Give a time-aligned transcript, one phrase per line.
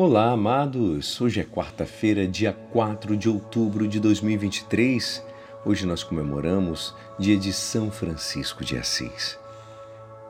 [0.00, 1.20] Olá, amados!
[1.20, 5.20] Hoje é quarta-feira, dia 4 de outubro de 2023.
[5.66, 9.36] Hoje nós comemoramos dia de São Francisco de Assis.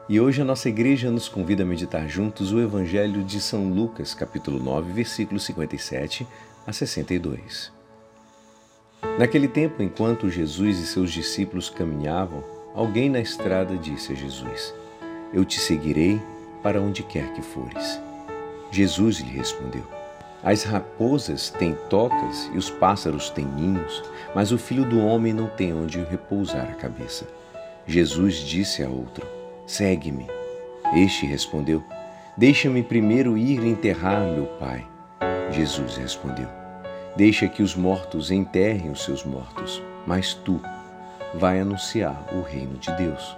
[0.08, 4.14] E hoje a nossa igreja nos convida a meditar juntos o Evangelho de São Lucas,
[4.14, 6.26] capítulo 9, versículos 57
[6.66, 7.70] a 62.
[9.18, 12.42] Naquele tempo, enquanto Jesus e seus discípulos caminhavam,
[12.74, 14.74] alguém na estrada disse a Jesus:
[15.30, 16.18] Eu te seguirei
[16.62, 18.07] para onde quer que fores.
[18.70, 19.84] Jesus lhe respondeu:
[20.42, 24.02] As raposas têm tocas e os pássaros têm ninhos,
[24.34, 27.26] mas o filho do homem não tem onde repousar a cabeça.
[27.86, 29.26] Jesus disse a outro:
[29.66, 30.26] Segue-me.
[30.94, 31.82] Este respondeu:
[32.36, 34.86] Deixa-me primeiro ir enterrar meu pai.
[35.50, 36.48] Jesus respondeu:
[37.16, 40.60] Deixa que os mortos enterrem os seus mortos, mas tu
[41.34, 43.36] vai anunciar o reino de Deus.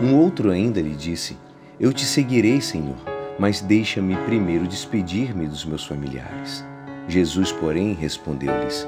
[0.00, 1.38] Um outro ainda lhe disse:
[1.80, 6.64] Eu te seguirei, Senhor mas deixa-me primeiro despedir-me dos meus familiares.
[7.08, 8.86] Jesus, porém, respondeu-lhes: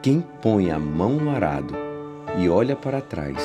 [0.00, 1.74] Quem põe a mão no arado
[2.38, 3.36] e olha para trás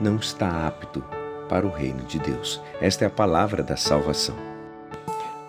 [0.00, 1.02] não está apto
[1.48, 2.60] para o reino de Deus.
[2.80, 4.36] Esta é a palavra da salvação.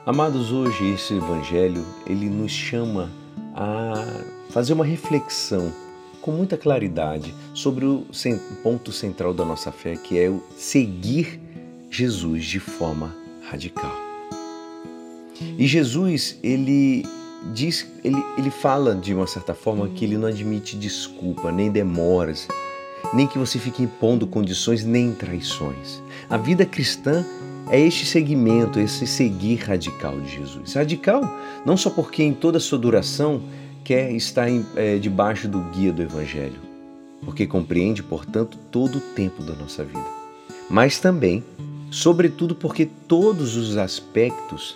[0.05, 3.09] Amados, hoje esse evangelho, ele nos chama
[3.55, 3.93] a
[4.51, 5.73] fazer uma reflexão
[6.21, 8.05] com muita claridade sobre o
[8.63, 11.39] ponto central da nossa fé, que é o seguir
[11.89, 13.15] Jesus de forma
[13.49, 14.14] radical.
[15.57, 17.05] E Jesus, ele
[17.53, 22.47] diz, ele, ele fala de uma certa forma que ele não admite desculpa, nem demoras,
[23.13, 26.01] nem que você fique impondo condições, nem traições.
[26.29, 27.25] A vida cristã
[27.69, 30.73] é este segmento, esse seguir radical de Jesus.
[30.73, 31.21] Radical
[31.65, 33.41] não só porque em toda a sua duração
[33.83, 36.59] quer estar em, é, debaixo do guia do Evangelho,
[37.23, 40.05] porque compreende, portanto, todo o tempo da nossa vida,
[40.69, 41.43] mas também,
[41.91, 44.75] sobretudo, porque todos os aspectos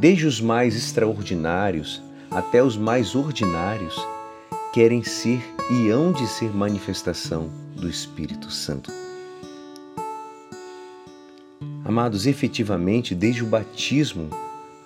[0.00, 3.94] desde os mais extraordinários até os mais ordinários,
[4.72, 8.90] querem ser e hão de ser manifestação do Espírito Santo.
[11.84, 14.30] Amados, efetivamente, desde o batismo,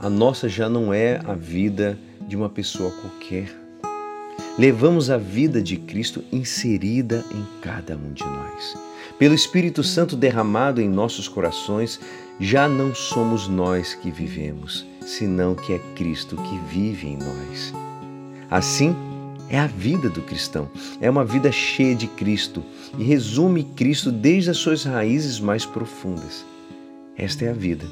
[0.00, 3.54] a nossa já não é a vida de uma pessoa qualquer.
[4.58, 8.76] Levamos a vida de Cristo inserida em cada um de nós.
[9.18, 12.00] Pelo Espírito Santo derramado em nossos corações,
[12.40, 17.72] já não somos nós que vivemos, senão que é Cristo que vive em nós.
[18.50, 18.94] Assim,
[19.48, 20.68] é a vida do cristão.
[21.00, 22.62] É uma vida cheia de Cristo
[22.98, 26.44] e resume Cristo desde as suas raízes mais profundas.
[27.16, 27.86] Esta é a vida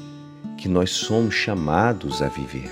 [0.57, 2.71] que nós somos chamados a viver.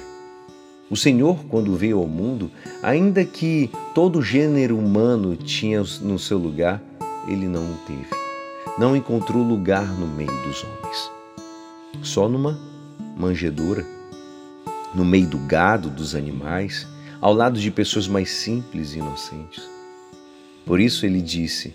[0.90, 2.52] O Senhor, quando veio ao mundo,
[2.84, 6.82] ainda que todo o gênero humano tinha no seu lugar,
[7.28, 8.08] ele não o teve.
[8.78, 11.12] Não encontrou lugar no meio dos homens.
[12.02, 12.60] Só numa
[13.16, 13.86] manjedoura
[14.94, 16.88] no meio do gado, dos animais,
[17.20, 19.64] ao lado de pessoas mais simples e inocentes.
[20.66, 21.74] Por isso ele disse: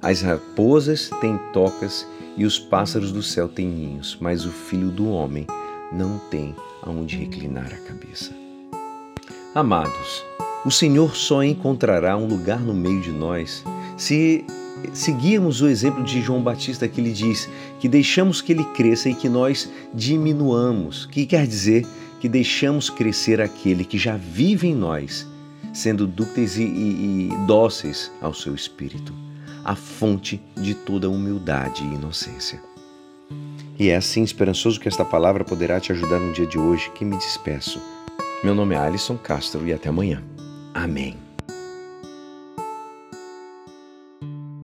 [0.00, 5.08] As raposas têm tocas e os pássaros do céu têm ninhos, mas o filho do
[5.08, 5.46] homem
[5.92, 8.32] não tem aonde reclinar a cabeça.
[9.54, 10.24] Amados,
[10.64, 13.62] o Senhor só encontrará um lugar no meio de nós
[13.96, 14.44] se
[14.92, 17.48] seguirmos o exemplo de João Batista que lhe diz
[17.78, 21.86] que deixamos que ele cresça e que nós diminuamos, que quer dizer
[22.24, 25.28] que deixamos crescer aquele que já vive em nós,
[25.74, 29.12] sendo dúcteis e, e, e dóceis ao seu espírito,
[29.62, 32.62] a fonte de toda humildade e inocência.
[33.78, 37.04] E é assim esperançoso que esta palavra poderá te ajudar no dia de hoje que
[37.04, 37.78] me despeço.
[38.42, 40.22] Meu nome é Alisson Castro e até amanhã.
[40.72, 41.23] Amém.